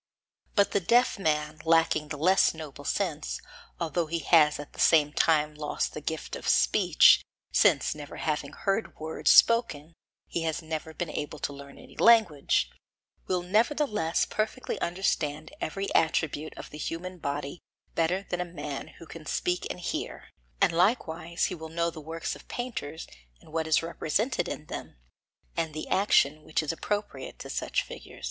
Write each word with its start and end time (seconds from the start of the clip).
But 0.55 0.71
the 0.71 0.79
deaf 0.79 1.19
man, 1.19 1.61
lacking 1.63 2.07
the 2.07 2.17
less 2.17 2.55
noble 2.55 2.85
sense, 2.85 3.39
although 3.79 4.07
he 4.07 4.17
has 4.17 4.57
at 4.59 4.73
the 4.73 4.79
same 4.79 5.13
time 5.13 5.53
lost 5.53 5.93
the 5.93 6.01
gift 6.01 6.35
of 6.35 6.49
speech, 6.49 7.21
since 7.51 7.93
never 7.93 8.17
having 8.17 8.51
heard 8.53 8.95
words 8.97 9.29
spoken 9.29 9.93
he 10.25 10.41
never 10.63 10.89
has 10.89 10.97
been 10.97 11.11
able 11.11 11.37
to 11.37 11.53
learn 11.53 11.77
any 11.77 11.95
language, 11.97 12.71
will 13.27 13.43
nevertheless 13.43 14.25
perfectly 14.25 14.81
understand 14.81 15.53
every 15.61 15.93
attribute 15.93 16.57
of 16.57 16.71
the 16.71 16.79
human 16.79 17.19
body 17.19 17.59
better 17.93 18.25
than 18.27 18.41
a 18.41 18.55
man 18.63 18.87
who 18.97 19.05
can 19.05 19.27
speak 19.27 19.67
and 19.69 19.79
hear; 19.81 20.31
and 20.59 20.71
likewise 20.73 21.45
he 21.45 21.53
will 21.53 21.69
know 21.69 21.91
the 21.91 22.01
works 22.01 22.35
of 22.35 22.47
painters 22.47 23.05
and 23.39 23.53
what 23.53 23.67
is 23.67 23.83
represented 23.83 24.47
in 24.47 24.65
them, 24.65 24.95
and 25.55 25.75
the 25.75 25.87
action 25.89 26.41
which 26.41 26.63
is 26.63 26.71
appropriate 26.71 27.37
to 27.37 27.51
such 27.51 27.83
figures. 27.83 28.19